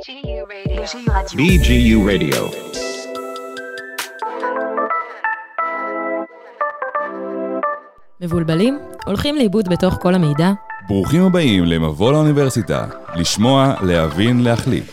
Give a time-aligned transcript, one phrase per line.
[0.00, 1.36] BGU Radio.
[1.36, 2.40] BGU Radio.
[8.20, 8.78] מבולבלים?
[9.06, 10.50] הולכים לאיבוד בתוך כל המידע?
[10.88, 12.86] ברוכים הבאים למבוא לאוניברסיטה,
[13.16, 14.84] לשמוע, להבין, להחליט.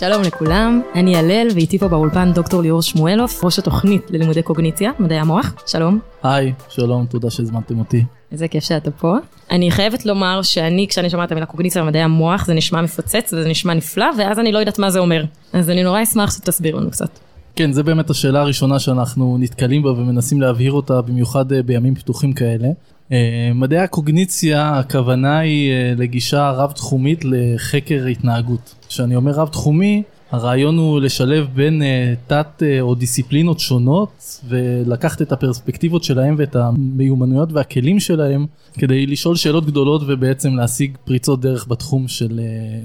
[0.00, 5.18] שלום לכולם, אני הלל ואיתי פה באולפן דוקטור ליאור שמואלוף, ראש התוכנית ללימודי קוגניציה, מדעי
[5.18, 5.54] המוח.
[5.66, 5.98] שלום.
[6.22, 8.04] היי, שלום, תודה שהזמנתם אותי.
[8.32, 9.16] איזה כיף שאתה פה.
[9.50, 13.48] אני חייבת לומר שאני, כשאני שומעת את המילה קוגניציה ומדעי המוח, זה נשמע מפוצץ וזה
[13.48, 15.24] נשמע נפלא, ואז אני לא יודעת מה זה אומר.
[15.52, 17.18] אז אני נורא אשמח שתסביר לנו קצת.
[17.56, 22.32] כן, זה באמת השאלה הראשונה שאנחנו נתקלים בה ומנסים להבהיר אותה, במיוחד אה, בימים פתוחים
[22.32, 22.68] כאלה.
[23.12, 28.74] אה, מדעי הקוגניציה, הכוונה היא אה, לגישה רב-תחומית לחקר התנהגות.
[28.88, 31.82] כשאני אומר רב-תחומי, הרעיון הוא לשלב בין
[32.26, 39.66] תת או דיסציפלינות שונות ולקחת את הפרספקטיבות שלהם ואת המיומנויות והכלים שלהם כדי לשאול שאלות
[39.66, 42.40] גדולות ובעצם להשיג פריצות דרך בתחום של,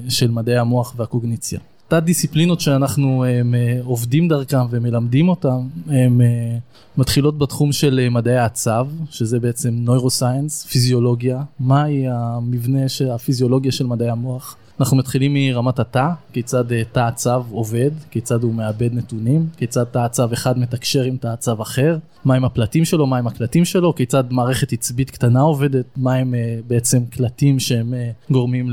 [0.09, 1.59] של מדעי המוח והקוגניציה.
[1.87, 6.57] תת דיסציפלינות שאנחנו הם, אה, עובדים דרכם ומלמדים אותם, הן אה,
[6.97, 8.71] מתחילות בתחום של אה, מדעי הצו,
[9.09, 12.79] שזה בעצם נוירוסיינס, פיזיולוגיה, מהי המבנה,
[13.13, 14.55] הפיזיולוגיה של מדעי המוח.
[14.79, 19.99] אנחנו מתחילים מרמת התא, כיצד אה, תא הצו עובד, כיצד הוא מאבד נתונים, כיצד תא
[19.99, 24.73] הצו אחד מתקשר עם תא הצו אחר, מהם הפלטים שלו, מהם הקלטים שלו, כיצד מערכת
[24.73, 28.69] עצבית קטנה עובדת, מהם uh, בעצם קלטים שהם uh, גורמים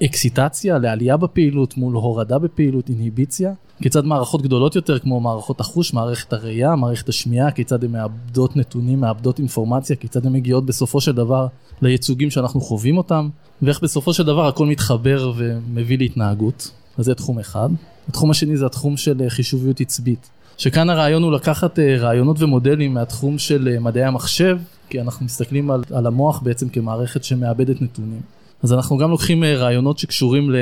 [0.00, 3.52] לאקסיטציה, לעלייה בפעילות מול הורדה בפעילות, אינהיביציה.
[3.82, 9.00] כיצד מערכות גדולות יותר כמו מערכות החוש, מערכת הראייה, מערכת השמיעה, כיצד הן מאבדות נתונים,
[9.00, 11.46] מאבדות אינפורמציה, כיצד הן מגיעות בסופו של דבר
[11.82, 13.28] לייצוגים שאנחנו חווים אותם,
[13.62, 16.70] ואיך בסופו של דבר הכל מתחבר ומביא להתנהגות.
[16.98, 17.68] אז זה תחום אחד.
[18.08, 20.30] התחום השני זה התחום של אה, חישוביות עצבית.
[20.58, 25.70] שכאן הרעיון הוא לקחת אה, רעיונות ומודלים מהתחום של אה, מדעי המחשב, כי אנחנו מסתכלים
[25.70, 28.20] על, על המוח בעצם כמערכת שמאבדת נתונים.
[28.64, 30.58] אז אנחנו גם לוקחים אה, רעיונות שקשורים אה,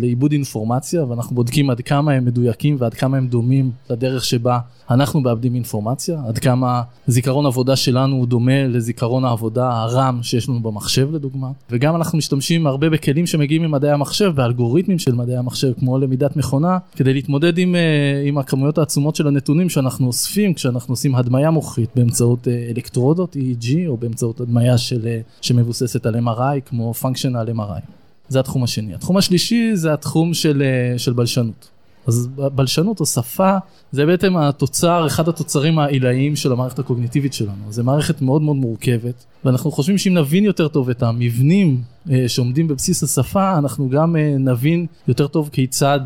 [0.00, 4.58] לעיבוד אינפורמציה ואנחנו בודקים עד כמה הם מדויקים ועד כמה הם דומים לדרך שבה
[4.90, 10.60] אנחנו מאבדים אינפורמציה, עד כמה זיכרון עבודה שלנו הוא דומה לזיכרון העבודה הרם שיש לנו
[10.60, 15.98] במחשב לדוגמה, וגם אנחנו משתמשים הרבה בכלים שמגיעים ממדעי המחשב, באלגוריתמים של מדעי המחשב כמו
[15.98, 21.14] למידת מכונה, כדי להתמודד עם, אה, עם הכמויות העצומות של הנתונים שאנחנו אוספים כשאנחנו עושים
[21.14, 25.06] הדמיה מוחית באמצעות אלקטרודות EEG או באמצעות הדמיה של,
[25.40, 27.80] שמבוססת על MRI כמו function functional MRI.
[28.28, 28.94] זה התחום השני.
[28.94, 31.68] התחום השלישי זה התחום של, אה, של בלשנות.
[32.06, 33.56] אז בלשנות או שפה
[33.92, 37.62] זה בעצם התוצר, אחד התוצרים העילאיים של המערכת הקוגניטיבית שלנו.
[37.70, 42.68] זה מערכת מאוד מאוד מורכבת ואנחנו חושבים שאם נבין יותר טוב את המבנים אה, שעומדים
[42.68, 46.00] בבסיס השפה, אנחנו גם אה, נבין יותר טוב כיצד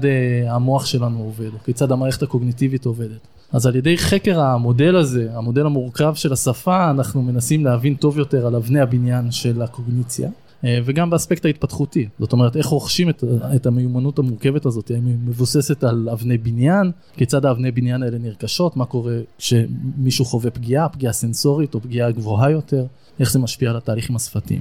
[0.48, 3.28] המוח שלנו עובד, או כיצד המערכת הקוגניטיבית עובדת.
[3.52, 8.46] אז על ידי חקר המודל הזה, המודל המורכב של השפה, אנחנו מנסים להבין טוב יותר
[8.46, 10.28] על אבני הבניין של הקוגניציה.
[10.64, 13.24] אה, וגם באספקט ההתפתחותי, זאת אומרת איך רוכשים את,
[13.56, 18.76] את המיומנות המורכבת הזאת, האם היא מבוססת על אבני בניין, כיצד האבני בניין האלה נרכשות,
[18.76, 22.84] מה קורה כשמישהו חווה פגיעה, פגיעה סנסורית או פגיעה גבוהה יותר,
[23.20, 24.60] איך זה משפיע על התהליכים השפתיים.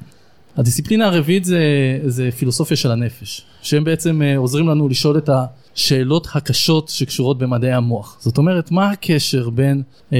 [0.57, 1.59] הדיסציפלינה הרביעית זה,
[2.05, 7.73] זה פילוסופיה של הנפש, שהם בעצם אה, עוזרים לנו לשאול את השאלות הקשות שקשורות במדעי
[7.73, 8.17] המוח.
[8.19, 9.81] זאת אומרת, מה הקשר בין
[10.13, 10.17] אה,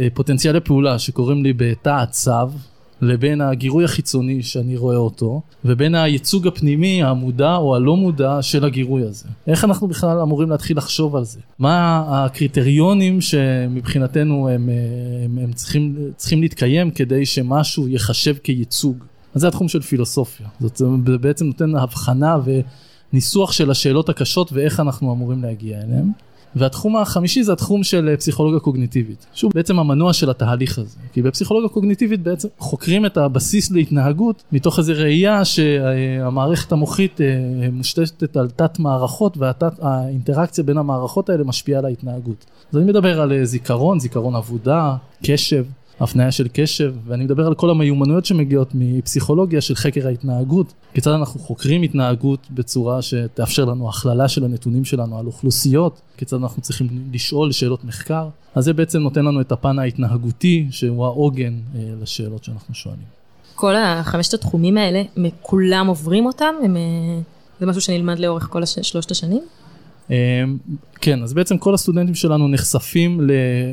[0.00, 2.30] אה, פוטנציאלי פעולה שקוראים לי בתא הצו,
[3.02, 9.02] לבין הגירוי החיצוני שאני רואה אותו, ובין הייצוג הפנימי המודע או הלא מודע של הגירוי
[9.02, 9.28] הזה.
[9.46, 11.40] איך אנחנו בכלל אמורים להתחיל לחשוב על זה?
[11.58, 14.68] מה הקריטריונים שמבחינתנו הם,
[15.24, 19.04] הם, הם צריכים, צריכים להתקיים כדי שמשהו ייחשב כייצוג?
[19.34, 20.46] אז זה התחום של פילוסופיה.
[20.60, 20.82] זאת
[21.20, 22.36] בעצם נותן הבחנה
[23.12, 26.10] וניסוח של השאלות הקשות ואיך אנחנו אמורים להגיע אליהן.
[26.56, 30.98] והתחום החמישי זה התחום של אה, פסיכולוגיה קוגניטיבית, שהוא בעצם המנוע של התהליך הזה.
[31.12, 37.26] כי בפסיכולוגיה קוגניטיבית בעצם חוקרים את הבסיס להתנהגות מתוך איזו ראייה שהמערכת המוחית אה,
[37.72, 42.44] מושתתת על תת מערכות והאינטראקציה בין המערכות האלה משפיעה על ההתנהגות.
[42.72, 44.96] אז אני מדבר על אה, זיכרון, זיכרון עבודה,
[45.26, 45.64] קשב,
[46.00, 51.40] הפניה של קשב, ואני מדבר על כל המיומנויות שמגיעות מפסיכולוגיה של חקר ההתנהגות, כיצד אנחנו
[51.40, 57.52] חוקרים התנהגות בצורה שתאפשר לנו הכללה של הנתונים שלנו על אוכלוסיות, כיצד אנחנו צריכים לשאול
[57.52, 62.74] שאלות מחקר, אז זה בעצם נותן לנו את הפן ההתנהגותי שהוא העוגן אה, לשאלות שאנחנו
[62.74, 63.20] שואלים.
[63.54, 65.02] כל החמשת התחומים האלה,
[65.42, 66.54] כולם עוברים אותם?
[66.64, 67.20] הם, אה,
[67.60, 69.42] זה משהו שנלמד לאורך כל שלושת השנים?
[70.10, 70.58] אמ,
[71.00, 73.20] כן, אז בעצם כל הסטודנטים שלנו נחשפים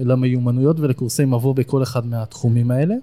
[0.06, 2.96] למיומנויות ולקורסי מבוא בכל אחד מהתחומים האלה,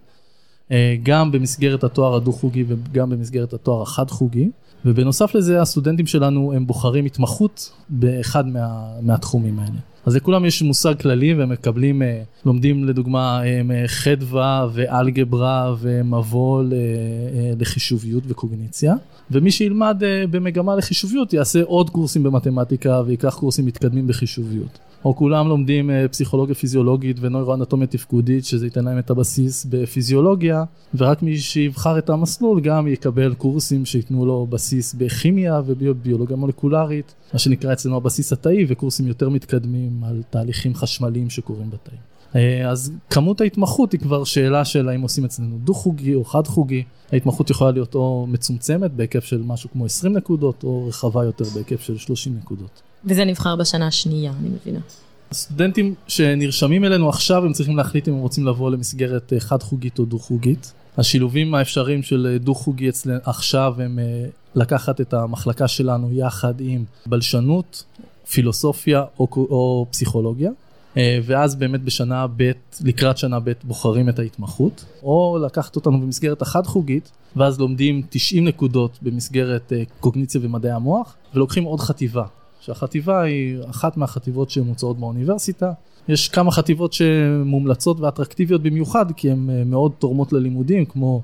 [0.70, 4.50] אה, גם במסגרת התואר הדו-חוגי וגם במסגרת התואר החד-חוגי,
[4.84, 9.93] ובנוסף לזה הסטודנטים שלנו הם בוחרים התמחות באחד מה, מהתחומים האלה.
[10.06, 16.68] אז לכולם יש מושג כללי והם מקבלים, אה, לומדים לדוגמה אה, חדווה ואלגברה ומבוא אה,
[17.58, 18.94] לחישוביות וקוגניציה.
[19.30, 24.78] ומי שילמד במגמה לחישוביות יעשה עוד קורסים במתמטיקה ויקח קורסים מתקדמים בחישוביות.
[25.04, 30.64] או כולם לומדים פסיכולוגיה פיזיולוגית ונוירואנטומיה תפקודית שזה ייתן להם את הבסיס בפיזיולוגיה
[30.94, 37.38] ורק מי שיבחר את המסלול גם יקבל קורסים שייתנו לו בסיס בכימיה וביולוגיה מולקולרית מה
[37.38, 41.96] שנקרא אצלנו הבסיס התאי וקורסים יותר מתקדמים על תהליכים חשמליים שקורים בתאי.
[42.36, 46.82] אה, אז כמות ההתמחות היא כבר שאלה של האם עושים אצלנו דו-חוגי או חד-חוגי.
[47.12, 51.80] ההתמחות יכולה להיות או מצומצמת בהיקף של משהו כמו 20 נקודות או רחבה יותר בהיקף
[51.80, 52.82] של 30 נקודות.
[53.04, 54.80] וזה נבחר בשנה השנייה, אני מבינה.
[55.30, 60.04] הסטודנטים שנרשמים אלינו עכשיו הם צריכים להחליט אם הם רוצים לבוא למסגרת אה, חד-חוגית או
[60.04, 60.72] דו-חוגית.
[60.98, 63.98] השילובים האפשריים של אה, דו-חוגי אצלנו עכשיו הם
[64.54, 67.84] לקחת את המחלקה שלנו יחד עם בלשנות,
[68.30, 70.50] פילוסופיה או, או פסיכולוגיה.
[70.96, 72.50] אה, ואז באמת בשנה ב',
[72.84, 78.98] לקראת שנה ב', בוחרים את ההתמחות, או לקחת אותנו במסגרת החד-חוגית, ואז לומדים 90 נקודות
[79.02, 82.24] במסגרת אה, קוגניציה ומדעי המוח, ולוקחים עוד חטיבה,
[82.60, 85.72] שהחטיבה היא אחת מהחטיבות שמוצעות באוניברסיטה.
[86.08, 91.22] יש כמה חטיבות שמומלצות ואטרקטיביות במיוחד, כי הן אה, מאוד תורמות ללימודים, כמו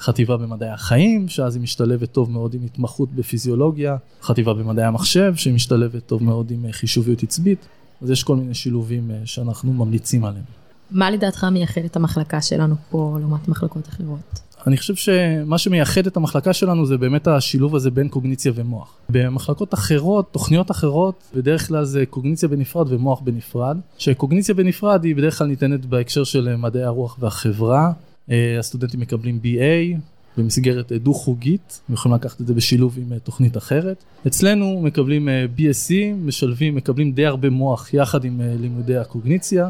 [0.00, 5.54] חטיבה במדעי החיים, שאז היא משתלבת טוב מאוד עם התמחות בפיזיולוגיה, חטיבה במדעי המחשב, שהיא
[5.54, 7.66] משתלבת טוב מאוד עם אה, חישוביות עצבית.
[8.02, 10.44] אז יש כל מיני שילובים אה, שאנחנו ממליצים עליהם.
[10.90, 14.40] מה לדעתך מייחד את המחלקה שלנו פה לעומת מחלקות אחרות?
[14.66, 18.94] אני חושב שמה שמייחד את המחלקה שלנו זה באמת השילוב הזה בין קוגניציה ומוח.
[19.08, 23.78] במחלקות אחרות, תוכניות אחרות, בדרך כלל זה קוגניציה בנפרד ומוח בנפרד.
[23.98, 27.92] שקוגניציה בנפרד היא בדרך כלל ניתנת בהקשר של מדעי הרוח והחברה.
[28.30, 29.98] אה, הסטודנטים מקבלים BA
[30.36, 34.04] במסגרת אה, דו-חוגית, הם יכולים לקחת את זה בשילוב עם אה, תוכנית אחרת.
[34.26, 39.68] אצלנו מקבלים BSc, משלבים, מקבלים די הרבה מוח יחד עם לימודי הקוגניציה.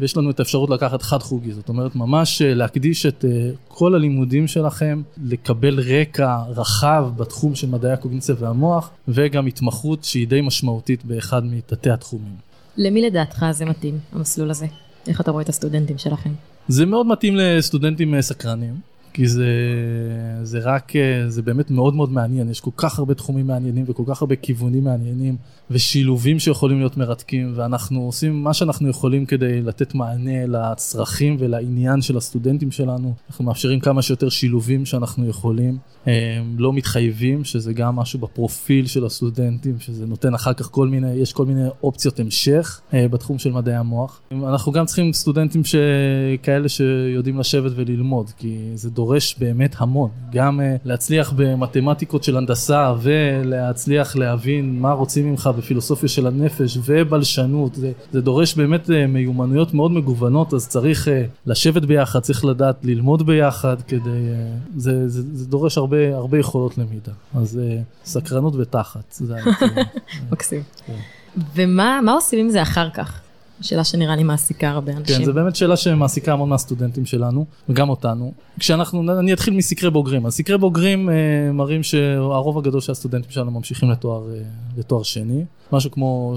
[0.00, 3.24] ויש לנו את האפשרות לקחת חד חוגי, זאת אומרת ממש להקדיש את
[3.68, 10.40] כל הלימודים שלכם, לקבל רקע רחב בתחום של מדעי הקוגניציה והמוח, וגם התמחות שהיא די
[10.40, 12.34] משמעותית באחד מתתי התחומים.
[12.76, 14.66] למי לדעתך זה מתאים, המסלול הזה?
[15.06, 16.30] איך אתה רואה את הסטודנטים שלכם?
[16.68, 18.93] זה מאוד מתאים לסטודנטים סקרנים.
[19.14, 19.48] כי זה,
[20.42, 20.92] זה רק,
[21.28, 24.84] זה באמת מאוד מאוד מעניין, יש כל כך הרבה תחומים מעניינים וכל כך הרבה כיוונים
[24.84, 25.36] מעניינים
[25.70, 32.16] ושילובים שיכולים להיות מרתקים ואנחנו עושים מה שאנחנו יכולים כדי לתת מענה לצרכים ולעניין של
[32.16, 38.18] הסטודנטים שלנו, אנחנו מאפשרים כמה שיותר שילובים שאנחנו יכולים, הם לא מתחייבים, שזה גם משהו
[38.18, 43.08] בפרופיל של הסטודנטים, שזה נותן אחר כך כל מיני, יש כל מיני אופציות המשך אה,
[43.08, 44.20] בתחום של מדעי המוח.
[44.32, 45.62] אנחנו גם צריכים סטודנטים
[46.42, 52.36] כאלה שיודעים לשבת וללמוד, כי זה דור דורש באמת המון, גם uh, להצליח במתמטיקות של
[52.36, 58.92] הנדסה ולהצליח להבין מה רוצים ממך בפילוסופיה של הנפש ובלשנות, זה, זה דורש באמת uh,
[59.08, 61.10] מיומנויות מאוד מגוונות, אז צריך uh,
[61.46, 64.28] לשבת ביחד, צריך לדעת ללמוד ביחד כדי,
[64.76, 67.60] זה, זה, זה דורש הרבה, הרבה יכולות למידה, אז
[68.04, 69.36] סקרנות ותחת, זה
[70.32, 70.62] מקסים.
[70.86, 70.92] כן.
[71.54, 73.20] ומה עושים עם זה אחר כך?
[73.64, 75.18] שאלה שנראה לי מעסיקה הרבה אנשים.
[75.18, 78.32] כן, זו באמת שאלה שמעסיקה המון מהסטודנטים שלנו, וגם אותנו.
[78.58, 80.26] כשאנחנו, אני אתחיל מסקרי בוגרים.
[80.26, 81.14] אז סקרי בוגרים אה,
[81.52, 84.42] מראים שהרוב הגדול של הסטודנטים שלנו ממשיכים לתואר, אה,
[84.76, 85.44] לתואר שני.
[85.72, 86.34] משהו כמו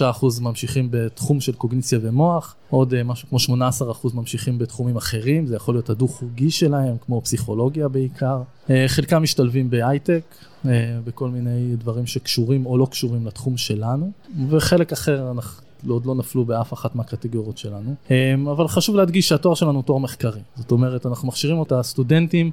[0.00, 5.56] 36% ממשיכים בתחום של קוגניציה ומוח, עוד אה, משהו כמו 18% ממשיכים בתחומים אחרים, זה
[5.56, 8.42] יכול להיות הדו-חוגי שלהם, כמו פסיכולוגיה בעיקר.
[8.70, 10.22] אה, חלקם משתלבים בהייטק,
[10.66, 14.10] אה, בכל מיני דברים שקשורים או לא קשורים לתחום שלנו,
[14.48, 15.62] וחלק אחר אנחנו...
[15.88, 17.94] עוד לא נפלו באף אחת מהקטגוריות שלנו.
[18.10, 20.40] אמ, אבל חשוב להדגיש שהתואר שלנו הוא תואר מחקרי.
[20.56, 22.50] זאת אומרת, אנחנו מכשירים את הסטודנטים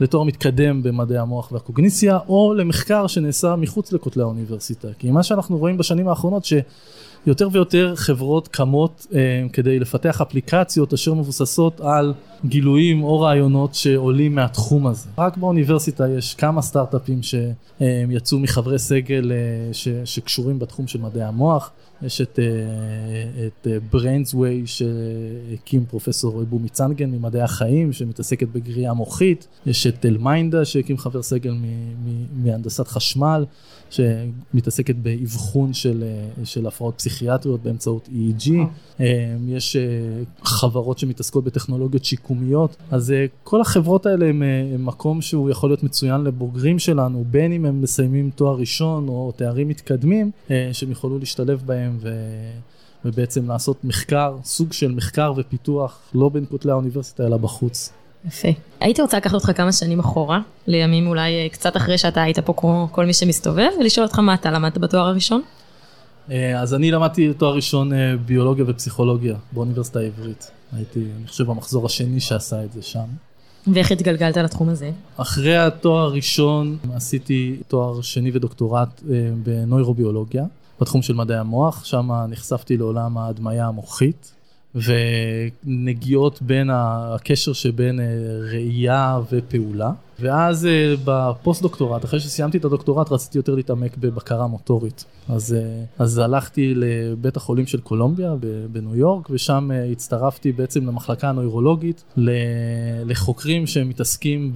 [0.00, 4.88] לתואר מתקדם במדעי המוח והקוגניציה, או למחקר שנעשה מחוץ לכותלי האוניברסיטה.
[4.98, 11.14] כי מה שאנחנו רואים בשנים האחרונות, שיותר ויותר חברות קמות אה, כדי לפתח אפליקציות אשר
[11.14, 15.08] מבוססות על גילויים או רעיונות שעולים מהתחום הזה.
[15.18, 21.70] רק באוניברסיטה יש כמה סטארט-אפים שיצאו מחברי סגל אה, שקשורים בתחום של מדעי המוח.
[22.02, 29.86] יש את, אה, את BrainsWay שהקים פרופסור בומי צנגן ממדעי החיים שמתעסקת בגרייה מוחית, יש
[29.86, 31.54] את ElMindA שהקים חבר סגל
[32.32, 33.44] מהנדסת חשמל
[33.90, 36.04] שמתעסקת באבחון של,
[36.44, 38.50] של הפרעות פסיכיאטריות באמצעות EEG,
[39.00, 39.76] אה, יש
[40.42, 43.14] חברות שמתעסקות בטכנולוגיות שיקומיות, אז
[43.44, 44.42] כל החברות האלה הם,
[44.74, 49.32] הם מקום שהוא יכול להיות מצוין לבוגרים שלנו, בין אם הם מסיימים תואר ראשון או
[49.36, 50.30] תארים מתקדמים,
[50.72, 51.87] שהם יוכלו להשתלב בהם.
[51.88, 52.08] שלהם ו...
[53.04, 57.92] ובעצם לעשות מחקר, סוג של מחקר ופיתוח, לא בין כותלי האוניברסיטה אלא בחוץ.
[58.26, 58.48] יפה.
[58.80, 62.54] הייתי רוצה לקחת אותך כמה שנים אחורה, לימים אולי אה, קצת אחרי שאתה היית פה
[62.56, 65.42] כמו כל מי שמסתובב, ולשאול אותך מה אתה למדת בתואר הראשון?
[66.30, 70.50] אה, אז אני למדתי תואר ראשון אה, ביולוגיה ופסיכולוגיה באוניברסיטה העברית.
[70.72, 73.06] הייתי, אני חושב, המחזור השני שעשה את זה שם.
[73.66, 74.90] ואיך התגלגלת לתחום הזה?
[75.16, 79.02] אחרי התואר הראשון עשיתי תואר שני ודוקטורט
[79.42, 80.44] בנוירוביולוגיה,
[80.80, 84.34] בתחום של מדעי המוח, שם נחשפתי לעולם ההדמיה המוחית.
[84.74, 88.00] ונגיעות בין הקשר שבין
[88.52, 89.90] ראייה ופעולה.
[90.20, 95.04] ואז אה, בפוסט דוקטורט, אחרי שסיימתי את הדוקטורט, רציתי יותר להתעמק בבקרה מוטורית.
[95.28, 98.34] אז, אה, אז הלכתי לבית החולים של קולומביה
[98.72, 102.04] בניו יורק, ושם אה, הצטרפתי בעצם למחלקה הנוירולוגית,
[103.04, 104.52] לחוקרים שמתעסקים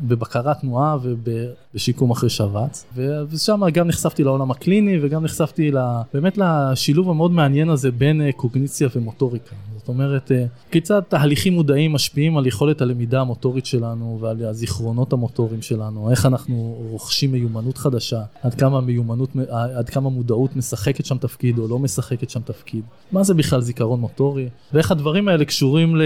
[0.00, 2.84] בבקרת תנועה ובשיקום אחרי שבץ.
[3.30, 5.72] ושם גם נחשפתי לעולם הקליני וגם נחשפתי
[6.14, 9.54] באמת לשילוב המאוד מעניין הזה בין קוגניציה ומוטוריקה.
[9.82, 15.62] זאת אומרת, אה, כיצד תהליכים מודעים משפיעים על יכולת הלמידה המוטורית שלנו ועל הזיכרונות המוטוריים
[15.62, 21.58] שלנו, איך אנחנו רוכשים מיומנות חדשה, עד כמה מיומנות, עד כמה מודעות משחקת שם תפקיד
[21.58, 25.96] או לא משחקת שם תפקיד, מה זה בכלל זיכרון מוטורי, ואיך הדברים האלה קשורים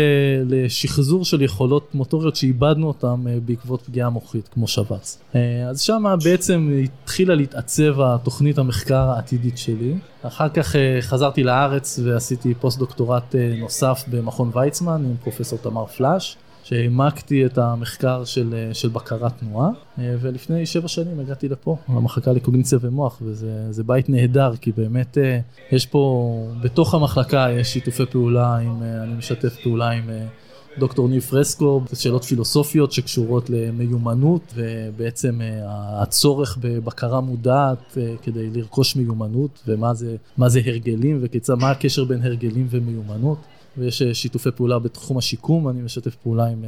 [0.47, 5.19] לשחזור של יכולות מוטוריות שאיבדנו אותן אה, בעקבות פגיעה מוחית, כמו שבץ.
[5.35, 9.95] אה, אז שם בעצם התחילה להתעצב התוכנית המחקר העתידית שלי.
[10.27, 15.87] אחר כך אה, חזרתי לארץ ועשיתי פוסט דוקטורט אה, נוסף במכון ויצמן עם פרופסור תמר
[15.87, 22.33] פלאש, שהעמקתי את המחקר של, אה, של בקרת תנועה, ולפני שבע שנים הגעתי לפה, למחלקה
[22.33, 25.19] לקוגניציה ומוח, וזה בית נהדר, כי באמת
[25.73, 26.33] יש פה,
[26.63, 30.11] בתוך המחלקה יש שיתופי פעולה, עם, אני משתף פעולה עם
[30.79, 38.97] דוקטור ניב פרסקו, שאלות פילוסופיות שקשורות למיומנות ובעצם אה, הצורך בבקרה מודעת אה, כדי לרכוש
[38.97, 43.39] מיומנות ומה זה, זה הרגלים וכיצד, מה הקשר בין הרגלים ומיומנות.
[43.79, 46.65] ויש אה, שיתופי פעולה בתחום השיקום, אני משתף פעולה עם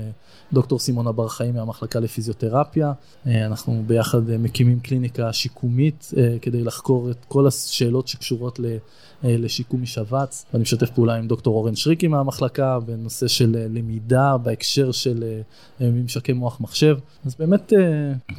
[0.52, 2.92] דוקטור סימון אבר חיים מהמחלקה לפיזיותרפיה.
[3.26, 6.10] אנחנו ביחד מקימים קליניקה שיקומית
[6.42, 8.60] כדי לחקור את כל השאלות שקשורות
[9.24, 10.46] אה, לשיקום משבץ.
[10.52, 15.24] ואני משתף פעולה עם דוקטור אורן שריקי מהמחלקה בנושא של אה, למידה בהקשר של
[15.80, 16.98] אה, ממשקי מוח מחשב.
[17.24, 17.72] אז באמת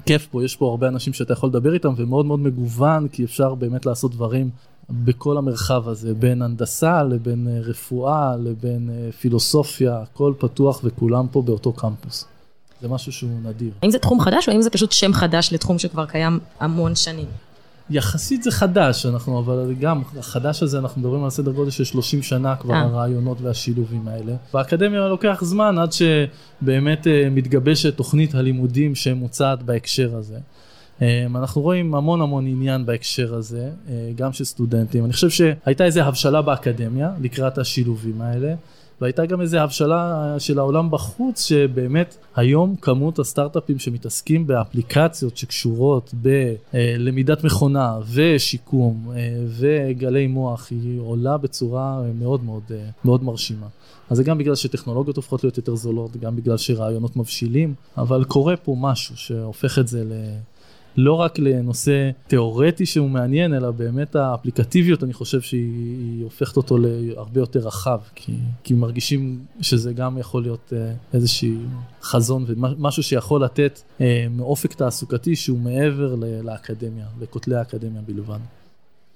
[0.05, 3.55] כיף פה, יש פה הרבה אנשים שאתה יכול לדבר איתם ומאוד מאוד מגוון, כי אפשר
[3.55, 4.49] באמת לעשות דברים
[4.91, 12.25] בכל המרחב הזה, בין הנדסה לבין רפואה לבין פילוסופיה, הכל פתוח וכולם פה באותו קמפוס.
[12.81, 13.71] זה משהו שהוא נדיר.
[13.81, 17.27] האם זה תחום חדש או האם זה פשוט שם חדש לתחום שכבר קיים המון שנים?
[17.89, 22.21] יחסית זה חדש, אנחנו, אבל גם החדש הזה, אנחנו מדברים על סדר גודל של 30
[22.23, 22.81] שנה כבר, אה.
[22.81, 24.33] הרעיונות והשילובים האלה.
[24.53, 30.37] באקדמיה לוקח זמן עד שבאמת אה, מתגבשת תוכנית הלימודים שמוצעת בהקשר הזה.
[31.01, 33.69] אה, אנחנו רואים המון המון עניין בהקשר הזה,
[34.15, 35.05] גם של סטודנטים.
[35.05, 38.55] אני חושב שהייתה איזו הבשלה באקדמיה לקראת השילובים האלה.
[39.01, 47.43] והייתה גם איזו הבשלה של העולם בחוץ, שבאמת היום כמות הסטארט-אפים שמתעסקים באפליקציות שקשורות בלמידת
[47.43, 53.67] מכונה ושיקום אה, וגלי מוח, היא עולה בצורה מאוד מאוד, אה, מאוד מרשימה.
[54.09, 58.57] אז זה גם בגלל שטכנולוגיות הופכות להיות יותר זולות, גם בגלל שרעיונות מבשילים, אבל קורה
[58.57, 60.13] פה משהו שהופך את זה ל...
[60.99, 67.39] לא רק לנושא תיאורטי שהוא מעניין, אלא באמת האפליקטיביות, אני חושב שהיא הופכת אותו להרבה
[67.39, 71.49] יותר רחב, כי, כי מרגישים שזה גם יכול להיות אה, איזשהו
[72.01, 78.39] חזון ומשהו שיכול לתת אה, מאופק תעסוקתי שהוא מעבר לאקדמיה, לכותלי האקדמיה בלבד.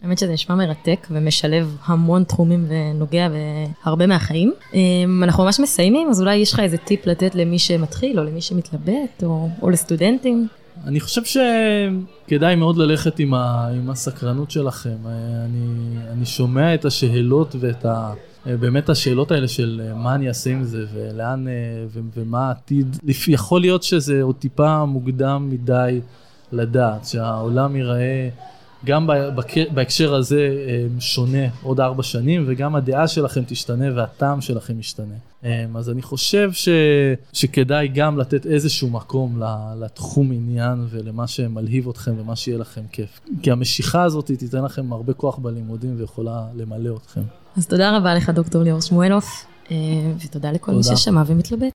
[0.04, 4.54] האמת שזה נשמע מרתק ומשלב המון תחומים ונוגע בהרבה מהחיים.
[4.74, 4.80] אה,
[5.24, 9.24] אנחנו ממש מסיימים, אז אולי יש לך איזה טיפ לתת למי שמתחיל או למי שמתלבט
[9.24, 10.48] או, או לסטודנטים?
[10.88, 14.98] אני חושב שכדאי מאוד ללכת עם, ה, עם הסקרנות שלכם.
[15.46, 18.13] אני, אני שומע את השאלות ואת ה...
[18.46, 21.46] באמת השאלות האלה של מה אני אעשה עם זה ולאן
[21.89, 22.98] ו, ומה העתיד.
[23.27, 26.01] יכול להיות שזה עוד טיפה מוקדם מדי
[26.51, 28.30] לדעת, שהעולם ייראה
[28.86, 29.10] גם
[29.74, 30.50] בהקשר הזה
[31.00, 35.16] שונה עוד ארבע שנים וגם הדעה שלכם תשתנה והטעם שלכם ישתנה.
[35.44, 36.70] אמ, אז אני חושב ש,
[37.34, 39.42] שכדאי גם לתת איזשהו מקום
[39.80, 43.20] לתחום עניין ולמה שמלהיב אתכם ומה שיהיה לכם כיף.
[43.42, 47.22] כי המשיכה הזאת תיתן לכם הרבה כוח בלימודים ויכולה למלא אתכם.
[47.58, 49.75] אז תודה רבה לך דוקטור ליאור שמואלוף, אה,
[50.25, 50.90] ותודה לכל תודה.
[50.92, 51.72] מי ששמע ומתלבט.